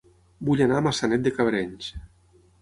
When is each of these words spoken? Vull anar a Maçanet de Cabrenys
Vull 0.47 0.63
anar 0.65 0.79
a 0.81 0.83
Maçanet 0.87 1.27
de 1.27 1.35
Cabrenys 1.35 1.93